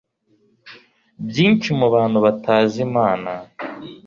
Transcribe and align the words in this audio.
byinshi 1.27 1.69
mu 1.79 1.87
bantu 1.95 2.17
batazi 2.25 2.77
imana 2.87 3.31